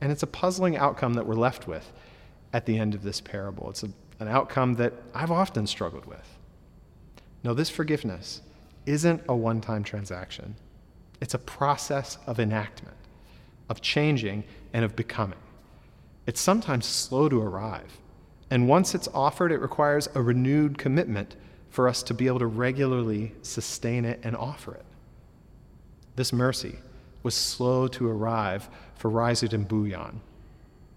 And 0.01 0.11
it's 0.11 0.23
a 0.23 0.27
puzzling 0.27 0.77
outcome 0.77 1.13
that 1.15 1.25
we're 1.25 1.35
left 1.35 1.67
with 1.67 1.91
at 2.53 2.65
the 2.65 2.77
end 2.77 2.93
of 2.93 3.01
this 3.01 3.21
parable. 3.21 3.69
It's 3.69 3.83
a, 3.83 3.89
an 4.19 4.27
outcome 4.27 4.75
that 4.75 4.93
I've 5.13 5.31
often 5.31 5.67
struggled 5.67 6.05
with. 6.05 6.37
No, 7.43 7.53
this 7.53 7.69
forgiveness 7.69 8.41
isn't 8.85 9.23
a 9.29 9.35
one 9.35 9.61
time 9.61 9.83
transaction, 9.83 10.55
it's 11.21 11.33
a 11.33 11.39
process 11.39 12.17
of 12.27 12.39
enactment, 12.39 12.97
of 13.67 13.81
changing, 13.81 14.43
and 14.73 14.85
of 14.85 14.95
becoming. 14.95 15.39
It's 16.25 16.39
sometimes 16.41 16.85
slow 16.85 17.29
to 17.29 17.41
arrive. 17.41 17.99
And 18.49 18.67
once 18.67 18.95
it's 18.95 19.07
offered, 19.13 19.51
it 19.51 19.61
requires 19.61 20.07
a 20.15 20.21
renewed 20.21 20.77
commitment 20.77 21.35
for 21.69 21.87
us 21.87 22.01
to 22.03 22.13
be 22.13 22.27
able 22.27 22.39
to 22.39 22.47
regularly 22.47 23.33
sustain 23.41 24.05
it 24.05 24.19
and 24.23 24.35
offer 24.35 24.73
it. 24.73 24.85
This 26.15 26.33
mercy 26.33 26.79
was 27.23 27.35
slow 27.35 27.87
to 27.87 28.09
arrive 28.09 28.69
for 28.95 29.11
Raisuddin 29.11 29.67
Bhuiyan. 29.67 30.15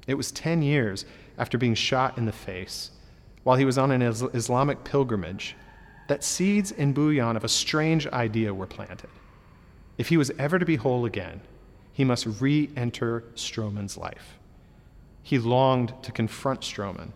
It 0.07 0.15
was 0.15 0.33
10 0.33 0.63
years 0.63 1.05
after 1.39 1.59
being 1.59 1.75
shot 1.75 2.19
in 2.19 2.27
the 2.27 2.33
face 2.33 2.91
while 3.45 3.57
he 3.57 3.65
was 3.65 3.79
on 3.79 3.91
an 3.91 4.03
Islamic 4.03 4.83
pilgrimage 4.85 5.57
that 6.09 6.25
seeds 6.25 6.73
in 6.73 6.95
Bhuiyan 6.95 7.37
of 7.37 7.45
a 7.45 7.49
strange 7.49 8.07
idea 8.09 8.53
were 8.53 8.67
planted. 8.67 9.11
If 9.99 10.09
he 10.09 10.17
was 10.17 10.31
ever 10.39 10.59
to 10.59 10.67
be 10.67 10.77
whole 10.77 11.05
again, 11.05 11.41
he 11.93 12.05
must 12.05 12.27
re 12.41 12.71
enter 12.77 13.25
Stroman's 13.35 13.97
life. 13.97 14.39
He 15.23 15.39
longed 15.39 15.95
to 16.03 16.13
confront 16.13 16.63
Stroman 16.63 17.13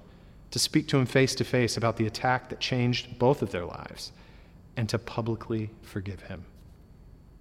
to 0.50 0.58
speak 0.58 0.86
to 0.88 0.98
him 0.98 1.06
face 1.06 1.34
to 1.34 1.44
face 1.44 1.76
about 1.76 1.96
the 1.96 2.06
attack 2.06 2.48
that 2.48 2.60
changed 2.60 3.18
both 3.18 3.42
of 3.42 3.50
their 3.50 3.64
lives, 3.64 4.12
and 4.76 4.88
to 4.88 4.98
publicly 4.98 5.70
forgive 5.82 6.22
him. 6.22 6.44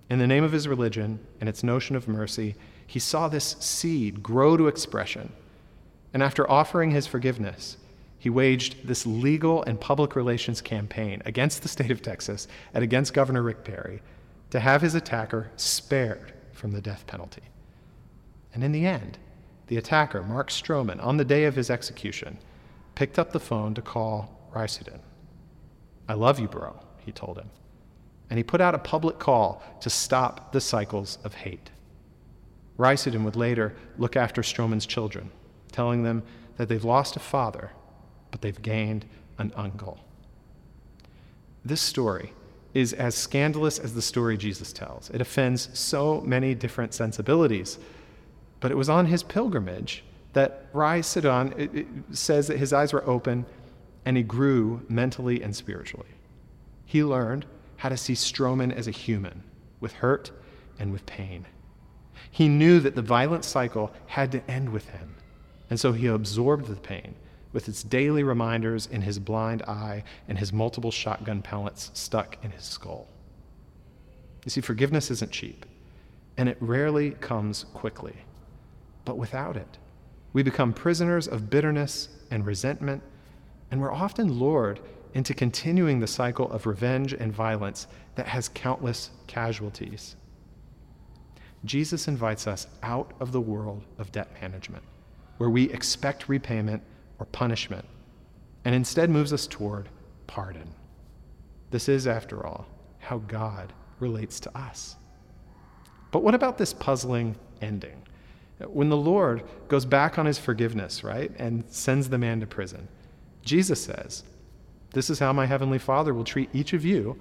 In 0.09 0.19
the 0.19 0.27
name 0.27 0.43
of 0.43 0.51
his 0.51 0.67
religion 0.67 1.19
and 1.39 1.49
its 1.49 1.63
notion 1.63 1.95
of 1.95 2.07
mercy, 2.07 2.55
he 2.85 2.99
saw 2.99 3.27
this 3.27 3.55
seed 3.59 4.21
grow 4.21 4.57
to 4.57 4.67
expression. 4.67 5.31
And 6.13 6.21
after 6.23 6.49
offering 6.49 6.91
his 6.91 7.07
forgiveness, 7.07 7.77
he 8.19 8.29
waged 8.29 8.87
this 8.87 9.05
legal 9.05 9.63
and 9.63 9.79
public 9.79 10.15
relations 10.15 10.61
campaign 10.61 11.21
against 11.25 11.61
the 11.61 11.69
state 11.69 11.91
of 11.91 12.01
Texas 12.01 12.47
and 12.73 12.83
against 12.83 13.13
Governor 13.13 13.41
Rick 13.41 13.63
Perry 13.63 14.01
to 14.49 14.59
have 14.59 14.81
his 14.81 14.95
attacker 14.95 15.51
spared 15.57 16.33
from 16.53 16.71
the 16.71 16.81
death 16.81 17.05
penalty. 17.07 17.43
And 18.53 18.63
in 18.63 18.71
the 18.71 18.85
end, 18.85 19.17
the 19.67 19.77
attacker, 19.77 20.23
Mark 20.23 20.49
Stroman, 20.49 21.03
on 21.03 21.17
the 21.17 21.25
day 21.25 21.45
of 21.45 21.55
his 21.55 21.69
execution, 21.69 22.37
picked 22.93 23.19
up 23.19 23.31
the 23.31 23.39
phone 23.39 23.73
to 23.73 23.81
call 23.81 24.49
Raisuddin. 24.53 24.99
I 26.07 26.13
love 26.13 26.39
you, 26.39 26.47
bro, 26.47 26.79
he 26.99 27.11
told 27.11 27.37
him. 27.37 27.49
And 28.29 28.37
he 28.37 28.43
put 28.43 28.61
out 28.61 28.75
a 28.75 28.79
public 28.79 29.19
call 29.19 29.61
to 29.81 29.89
stop 29.89 30.51
the 30.51 30.61
cycles 30.61 31.17
of 31.23 31.33
hate. 31.33 31.71
Raisuddin 32.77 33.23
would 33.23 33.35
later 33.35 33.75
look 33.97 34.15
after 34.15 34.41
Stroman's 34.41 34.85
children, 34.85 35.31
telling 35.71 36.03
them 36.03 36.23
that 36.57 36.69
they've 36.69 36.83
lost 36.83 37.15
a 37.15 37.19
father, 37.19 37.71
but 38.31 38.41
they've 38.41 38.61
gained 38.61 39.05
an 39.37 39.51
uncle. 39.55 39.99
This 41.63 41.81
story 41.81 42.33
is 42.75 42.91
as 42.91 43.15
scandalous 43.15 43.79
as 43.79 43.93
the 43.95 44.01
story 44.01 44.37
Jesus 44.37 44.73
tells. 44.73 45.09
It 45.09 45.21
offends 45.21 45.69
so 45.73 46.19
many 46.21 46.53
different 46.53 46.93
sensibilities. 46.93 47.79
But 48.59 48.69
it 48.69 48.75
was 48.75 48.89
on 48.89 49.05
his 49.05 49.23
pilgrimage 49.23 50.03
that 50.33 50.71
Raisuddin 50.73 52.03
says 52.11 52.47
that 52.47 52.57
his 52.57 52.73
eyes 52.73 52.91
were 52.91 53.07
open 53.09 53.45
and 54.03 54.17
he 54.17 54.23
grew 54.23 54.81
mentally 54.89 55.41
and 55.41 55.55
spiritually. 55.55 56.09
He 56.85 57.03
learned 57.03 57.45
how 57.77 57.89
to 57.89 57.97
see 57.97 58.13
Stroman 58.13 58.75
as 58.75 58.87
a 58.87 58.91
human, 58.91 59.43
with 59.79 59.93
hurt 59.93 60.31
and 60.77 60.91
with 60.91 61.05
pain. 61.05 61.45
He 62.29 62.49
knew 62.49 62.79
that 62.81 62.95
the 62.95 63.01
violent 63.01 63.45
cycle 63.45 63.91
had 64.07 64.31
to 64.33 64.51
end 64.51 64.69
with 64.69 64.89
him, 64.89 65.15
and 65.69 65.79
so 65.79 65.93
he 65.93 66.07
absorbed 66.07 66.67
the 66.67 66.75
pain 66.75 67.15
with 67.55 67.69
its 67.69 67.83
daily 67.83 68.21
reminders 68.21 68.85
in 68.85 69.01
his 69.01 69.17
blind 69.17 69.61
eye 69.61 70.03
and 70.27 70.37
his 70.37 70.51
multiple 70.51 70.91
shotgun 70.91 71.41
pellets 71.41 71.89
stuck 71.93 72.37
in 72.43 72.51
his 72.51 72.65
skull. 72.65 73.07
You 74.43 74.51
see, 74.51 74.59
forgiveness 74.59 75.09
isn't 75.09 75.31
cheap, 75.31 75.65
and 76.35 76.49
it 76.49 76.57
rarely 76.59 77.11
comes 77.11 77.63
quickly. 77.73 78.17
But 79.05 79.17
without 79.17 79.55
it, 79.55 79.77
we 80.33 80.43
become 80.43 80.73
prisoners 80.73 81.29
of 81.29 81.49
bitterness 81.49 82.09
and 82.29 82.45
resentment, 82.45 83.01
and 83.71 83.79
we're 83.79 83.93
often 83.93 84.33
lured 84.33 84.81
into 85.13 85.33
continuing 85.33 86.01
the 86.01 86.07
cycle 86.07 86.51
of 86.51 86.65
revenge 86.65 87.13
and 87.13 87.31
violence 87.31 87.87
that 88.15 88.27
has 88.27 88.49
countless 88.49 89.11
casualties. 89.27 90.17
Jesus 91.63 92.09
invites 92.09 92.47
us 92.47 92.67
out 92.83 93.13
of 93.21 93.31
the 93.31 93.39
world 93.39 93.85
of 93.97 94.11
debt 94.11 94.27
management, 94.41 94.83
where 95.37 95.49
we 95.49 95.69
expect 95.69 96.27
repayment 96.27 96.83
or 97.19 97.25
punishment, 97.27 97.85
and 98.63 98.75
instead 98.75 99.09
moves 99.09 99.33
us 99.33 99.47
toward 99.47 99.89
pardon. 100.27 100.73
This 101.71 101.89
is, 101.89 102.07
after 102.07 102.45
all, 102.45 102.67
how 102.99 103.19
God 103.19 103.73
relates 103.99 104.39
to 104.41 104.57
us. 104.57 104.95
But 106.11 106.23
what 106.23 106.35
about 106.35 106.57
this 106.57 106.73
puzzling 106.73 107.35
ending? 107.61 108.01
When 108.59 108.89
the 108.89 108.97
Lord 108.97 109.43
goes 109.67 109.85
back 109.85 110.17
on 110.17 110.25
his 110.25 110.39
forgiveness, 110.39 111.03
right, 111.03 111.31
and 111.37 111.63
sends 111.67 112.09
the 112.09 112.17
man 112.17 112.39
to 112.39 112.47
prison, 112.47 112.87
Jesus 113.43 113.83
says, 113.83 114.23
This 114.93 115.09
is 115.09 115.19
how 115.19 115.33
my 115.33 115.45
heavenly 115.45 115.79
Father 115.79 116.13
will 116.13 116.23
treat 116.23 116.49
each 116.53 116.73
of 116.73 116.85
you 116.85 117.19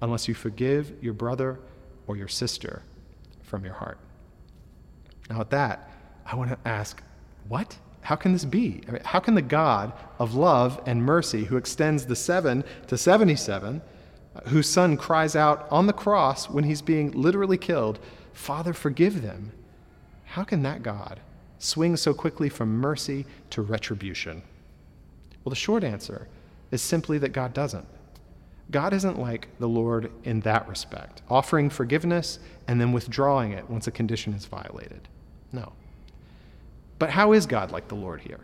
unless 0.00 0.28
you 0.28 0.34
forgive 0.34 0.92
your 1.02 1.12
brother 1.12 1.58
or 2.06 2.16
your 2.16 2.28
sister 2.28 2.82
from 3.42 3.64
your 3.64 3.74
heart. 3.74 3.98
Now, 5.28 5.40
at 5.40 5.50
that, 5.50 5.90
I 6.24 6.36
want 6.36 6.50
to 6.50 6.58
ask, 6.64 7.02
what? 7.48 7.76
How 8.10 8.16
can 8.16 8.32
this 8.32 8.44
be? 8.44 8.82
I 8.88 8.90
mean, 8.90 9.02
how 9.04 9.20
can 9.20 9.36
the 9.36 9.40
God 9.40 9.92
of 10.18 10.34
love 10.34 10.82
and 10.84 11.00
mercy, 11.00 11.44
who 11.44 11.56
extends 11.56 12.06
the 12.06 12.16
seven 12.16 12.64
to 12.88 12.98
77, 12.98 13.80
whose 14.48 14.68
son 14.68 14.96
cries 14.96 15.36
out 15.36 15.68
on 15.70 15.86
the 15.86 15.92
cross 15.92 16.50
when 16.50 16.64
he's 16.64 16.82
being 16.82 17.12
literally 17.12 17.56
killed, 17.56 18.00
Father, 18.32 18.72
forgive 18.72 19.22
them? 19.22 19.52
How 20.24 20.42
can 20.42 20.64
that 20.64 20.82
God 20.82 21.20
swing 21.60 21.96
so 21.96 22.12
quickly 22.12 22.48
from 22.48 22.80
mercy 22.80 23.26
to 23.50 23.62
retribution? 23.62 24.42
Well, 25.44 25.50
the 25.50 25.54
short 25.54 25.84
answer 25.84 26.26
is 26.72 26.82
simply 26.82 27.16
that 27.18 27.28
God 27.28 27.54
doesn't. 27.54 27.86
God 28.72 28.92
isn't 28.92 29.20
like 29.20 29.46
the 29.60 29.68
Lord 29.68 30.10
in 30.24 30.40
that 30.40 30.68
respect, 30.68 31.22
offering 31.30 31.70
forgiveness 31.70 32.40
and 32.66 32.80
then 32.80 32.90
withdrawing 32.90 33.52
it 33.52 33.70
once 33.70 33.86
a 33.86 33.92
condition 33.92 34.34
is 34.34 34.46
violated. 34.46 35.06
No. 35.52 35.74
But 37.00 37.10
how 37.10 37.32
is 37.32 37.46
God 37.46 37.72
like 37.72 37.88
the 37.88 37.96
Lord 37.96 38.20
here? 38.20 38.40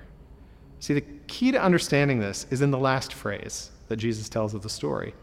See, 0.80 0.94
the 0.94 1.04
key 1.28 1.52
to 1.52 1.62
understanding 1.62 2.18
this 2.18 2.46
is 2.50 2.62
in 2.62 2.70
the 2.70 2.78
last 2.78 3.12
phrase 3.12 3.70
that 3.88 3.98
Jesus 3.98 4.30
tells 4.30 4.54
of 4.54 4.62
the 4.62 4.70
story. 4.70 5.14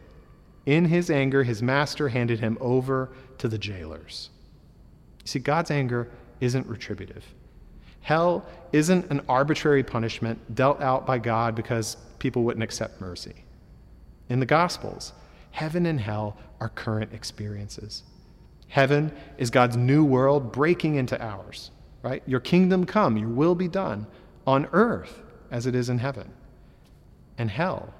In 0.67 0.85
his 0.85 1.09
anger, 1.09 1.43
his 1.43 1.61
master 1.61 2.09
handed 2.09 2.39
him 2.39 2.59
over 2.61 3.09
to 3.39 3.47
the 3.47 3.57
jailers. 3.57 4.29
See, 5.25 5.39
God's 5.39 5.71
anger 5.71 6.09
isn't 6.41 6.67
retributive. 6.67 7.25
Hell 8.01 8.45
isn't 8.71 9.09
an 9.09 9.21
arbitrary 9.27 9.83
punishment 9.83 10.53
dealt 10.53 10.79
out 10.79 11.07
by 11.07 11.17
God 11.17 11.55
because 11.55 11.97
people 12.19 12.43
wouldn't 12.43 12.63
accept 12.63 13.01
mercy. 13.01 13.45
In 14.29 14.39
the 14.39 14.45
Gospels, 14.45 15.11
heaven 15.49 15.87
and 15.87 15.99
hell 15.99 16.37
are 16.59 16.69
current 16.69 17.13
experiences. 17.13 18.03
Heaven 18.67 19.11
is 19.39 19.49
God's 19.49 19.75
new 19.75 20.05
world 20.05 20.51
breaking 20.51 20.95
into 20.95 21.19
ours 21.19 21.71
right? 22.03 22.21
Your 22.27 22.39
kingdom 22.39 22.85
come, 22.85 23.17
your 23.17 23.29
will 23.29 23.55
be 23.55 23.67
done 23.67 24.05
on 24.45 24.67
earth 24.73 25.21
as 25.49 25.65
it 25.65 25.73
is 25.73 25.89
in 25.89 25.97
heaven. 25.97 26.31
And 27.39 27.49
hell 27.49 27.93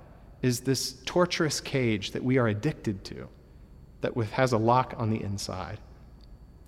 is 0.44 0.60
this 0.60 0.94
torturous 1.06 1.60
cage 1.60 2.12
that 2.12 2.24
we 2.24 2.38
are 2.38 2.48
addicted 2.48 3.04
to, 3.06 3.28
that 4.02 4.16
has 4.16 4.52
a 4.52 4.58
lock 4.58 4.94
on 4.98 5.10
the 5.10 5.24
inside. 5.24 5.80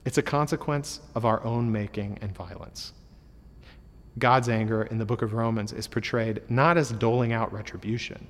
It's 0.06 0.18
a 0.18 0.24
consequence 0.24 1.02
of 1.14 1.26
our 1.26 1.44
own 1.44 1.72
making 1.72 2.18
and 2.22 2.34
violence. 2.34 2.94
God's 4.18 4.48
anger 4.48 4.84
in 4.84 4.98
the 4.98 5.06
book 5.06 5.22
of 5.22 5.34
Romans 5.34 5.74
is 5.74 5.88
portrayed 5.88 6.42
not 6.50 6.78
as 6.78 6.92
doling 6.92 7.34
out 7.34 7.52
retribution, 7.52 8.26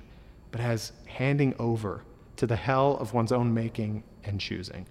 but 0.50 0.60
as 0.60 0.92
handing 1.06 1.54
over 1.60 2.02
to 2.36 2.46
the 2.46 2.56
hell 2.56 2.96
of 2.96 3.14
one's 3.14 3.30
own 3.30 3.54
making 3.54 4.02
and 4.24 4.40
choosing. 4.40 4.86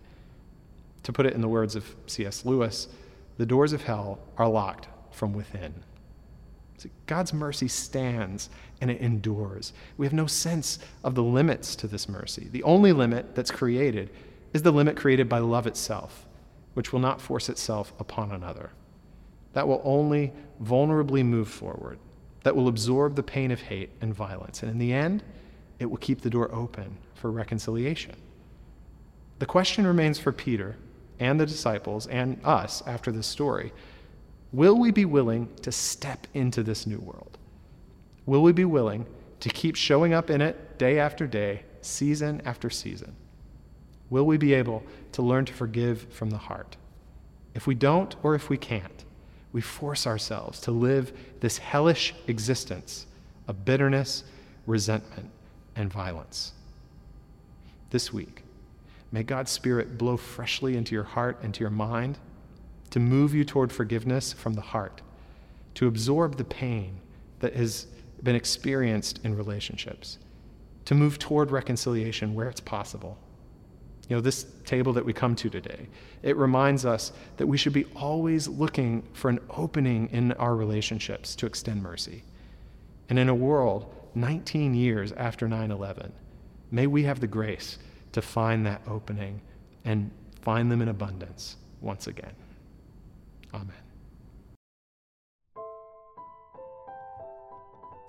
To 1.04 1.12
put 1.12 1.26
it 1.26 1.34
in 1.34 1.42
the 1.42 1.50
words 1.50 1.76
of 1.76 1.94
C.S. 2.08 2.46
Lewis, 2.46 2.88
the 3.38 3.46
doors 3.46 3.74
of 3.74 3.84
hell 3.84 4.20
are 4.38 4.48
locked 4.48 4.88
from 5.12 5.34
within. 5.34 5.74
God's 7.08 7.34
mercy 7.34 7.68
stands 7.68 8.50
and 8.82 8.92
it 8.92 9.02
endures. 9.02 9.74
We 9.98 10.06
have 10.06 10.14
no 10.14 10.28
sense 10.28 10.80
of 11.04 11.16
the 11.16 11.24
limits 11.24 11.76
to 11.78 11.88
this 11.88 12.08
mercy. 12.10 12.48
The 12.52 12.64
only 12.64 12.92
limit 12.92 13.34
that's 13.34 13.52
created 13.52 14.12
is 14.54 14.62
the 14.62 14.72
limit 14.72 14.96
created 14.96 15.28
by 15.28 15.40
love 15.40 15.68
itself, 15.68 16.26
which 16.74 16.94
will 16.94 17.00
not 17.00 17.22
force 17.22 17.50
itself 17.50 17.94
upon 18.00 18.32
another. 18.32 18.72
That 19.54 19.68
will 19.68 19.82
only 19.84 20.34
vulnerably 20.62 21.26
move 21.26 21.48
forward, 21.48 21.98
that 22.44 22.56
will 22.56 22.68
absorb 22.68 23.16
the 23.16 23.24
pain 23.24 23.52
of 23.52 23.62
hate 23.62 23.90
and 24.02 24.14
violence. 24.14 24.62
And 24.62 24.72
in 24.72 24.78
the 24.78 24.94
end, 24.94 25.24
it 25.80 25.86
will 25.86 25.98
keep 25.98 26.22
the 26.22 26.30
door 26.30 26.54
open 26.54 26.98
for 27.16 27.32
reconciliation. 27.32 28.16
The 29.40 29.46
question 29.46 29.88
remains 29.88 30.20
for 30.20 30.32
Peter 30.32 30.78
and 31.20 31.40
the 31.40 31.46
disciples 31.46 32.08
and 32.08 32.40
us 32.44 32.84
after 32.86 33.12
this 33.12 33.28
story 33.28 33.72
will 34.52 34.80
we 34.80 34.90
be 34.90 35.04
willing 35.04 35.54
to 35.62 35.72
step 35.72 36.28
into 36.34 36.64
this 36.64 36.88
new 36.88 37.00
world? 37.00 37.38
Will 38.26 38.42
we 38.42 38.54
be 38.54 38.64
willing 38.64 39.06
to 39.42 39.50
keep 39.50 39.76
showing 39.76 40.14
up 40.14 40.30
in 40.30 40.40
it 40.40 40.78
day 40.78 40.98
after 40.98 41.28
day, 41.28 41.64
season 41.82 42.42
after 42.46 42.70
season? 42.70 43.16
Will 44.10 44.26
we 44.26 44.38
be 44.38 44.54
able 44.54 44.82
to 45.12 45.22
learn 45.22 45.44
to 45.46 45.54
forgive 45.54 46.04
from 46.14 46.30
the 46.30 46.38
heart? 46.38 46.78
If 47.54 47.68
we 47.68 47.76
don't, 47.76 48.16
or 48.24 48.34
if 48.34 48.50
we 48.50 48.58
can't, 48.58 49.04
we 49.52 49.60
force 49.60 50.08
ourselves 50.08 50.62
to 50.62 50.72
live 50.72 51.12
this 51.42 51.58
hellish 51.58 52.14
existence 52.28 53.08
of 53.48 53.66
bitterness, 53.66 54.24
resentment, 54.68 55.30
and 55.76 55.92
violence. 55.92 56.54
This 57.90 58.14
week, 58.14 58.45
May 59.16 59.24
God's 59.24 59.50
Spirit 59.50 59.98
blow 59.98 60.18
freshly 60.18 60.76
into 60.76 60.94
your 60.94 61.06
heart 61.06 61.40
and 61.42 61.54
to 61.54 61.62
your 61.62 61.70
mind 61.70 62.20
to 62.90 63.00
move 63.00 63.34
you 63.34 63.46
toward 63.46 63.72
forgiveness 63.72 64.34
from 64.34 64.56
the 64.56 64.62
heart, 64.62 65.02
to 65.76 65.88
absorb 65.88 66.36
the 66.36 66.44
pain 66.44 67.00
that 67.40 67.56
has 67.56 67.88
been 68.24 68.36
experienced 68.36 69.22
in 69.24 69.38
relationships, 69.38 70.18
to 70.84 70.96
move 70.96 71.18
toward 71.18 71.50
reconciliation 71.50 72.34
where 72.34 72.50
it's 72.50 72.60
possible. 72.60 73.18
You 74.10 74.18
know, 74.18 74.22
this 74.22 74.48
table 74.66 74.92
that 74.92 75.06
we 75.06 75.14
come 75.14 75.34
to 75.38 75.50
today, 75.50 75.88
it 76.22 76.36
reminds 76.36 76.86
us 76.86 77.14
that 77.38 77.48
we 77.48 77.56
should 77.56 77.72
be 77.72 77.86
always 77.96 78.50
looking 78.50 79.08
for 79.14 79.30
an 79.30 79.40
opening 79.50 80.10
in 80.10 80.34
our 80.34 80.58
relationships 80.58 81.38
to 81.38 81.46
extend 81.46 81.82
mercy. 81.82 82.26
And 83.08 83.18
in 83.18 83.30
a 83.30 83.36
world 83.36 83.96
19 84.14 84.74
years 84.74 85.14
after 85.14 85.48
9 85.48 85.72
11, 85.72 86.12
may 86.70 86.86
we 86.86 87.04
have 87.04 87.22
the 87.22 87.28
grace 87.28 87.78
to 88.16 88.22
find 88.22 88.66
that 88.66 88.82
opening 88.88 89.42
and 89.84 90.10
find 90.40 90.72
them 90.72 90.82
in 90.82 90.88
abundance 90.88 91.58
once 91.82 92.08
again. 92.08 92.34
Amen. 93.54 93.76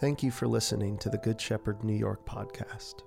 Thank 0.00 0.22
you 0.22 0.30
for 0.30 0.46
listening 0.46 0.96
to 0.98 1.10
the 1.10 1.18
Good 1.18 1.40
Shepherd 1.40 1.82
New 1.82 1.96
York 1.96 2.24
podcast. 2.24 3.02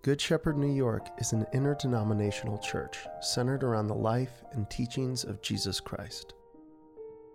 Good 0.00 0.18
Shepherd 0.18 0.56
New 0.56 0.72
York 0.72 1.10
is 1.18 1.34
an 1.34 1.44
interdenominational 1.52 2.56
church 2.56 3.00
centered 3.20 3.62
around 3.62 3.88
the 3.88 3.94
life 3.94 4.42
and 4.52 4.70
teachings 4.70 5.24
of 5.24 5.42
Jesus 5.42 5.78
Christ. 5.78 6.32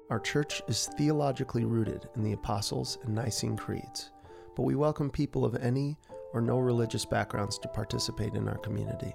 Our 0.09 0.19
church 0.19 0.63
is 0.67 0.89
theologically 0.97 1.63
rooted 1.63 2.09
in 2.15 2.23
the 2.23 2.33
Apostles' 2.33 2.97
and 3.03 3.13
Nicene 3.13 3.55
Creeds, 3.55 4.09
but 4.55 4.63
we 4.63 4.73
welcome 4.73 5.11
people 5.11 5.45
of 5.45 5.53
any 5.57 5.99
or 6.37 6.41
no 6.41 6.59
religious 6.59 7.03
backgrounds 7.03 7.57
to 7.57 7.67
participate 7.67 8.35
in 8.35 8.47
our 8.47 8.59
community. 8.59 9.11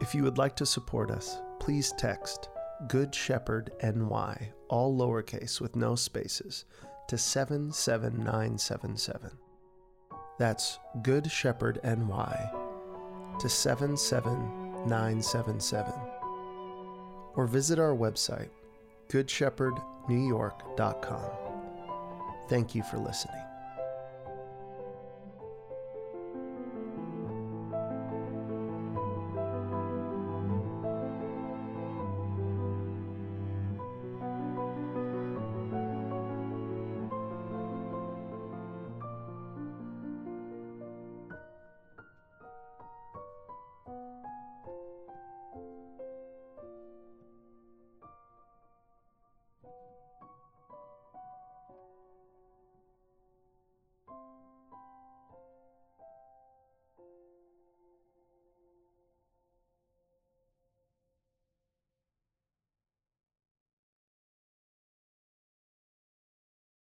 If 0.00 0.14
you 0.14 0.22
would 0.22 0.38
like 0.38 0.54
to 0.56 0.64
support 0.64 1.10
us, 1.10 1.40
please 1.58 1.92
text 1.98 2.48
Good 2.86 3.12
Shepherd 3.12 3.72
NY, 3.82 4.52
all 4.68 4.96
lowercase 4.96 5.60
with 5.60 5.74
no 5.74 5.96
spaces, 5.96 6.64
to 7.08 7.18
77977. 7.18 9.32
That's 10.38 10.78
Good 11.02 11.28
Shepherd 11.28 11.80
NY 11.82 12.50
to 13.40 13.48
77977. 13.48 15.92
Or 17.34 17.48
visit 17.48 17.80
our 17.80 17.96
website, 17.96 18.50
goodshepherdnewyork.com. 19.08 21.30
Thank 22.48 22.76
you 22.76 22.84
for 22.84 22.98
listening. 22.98 23.47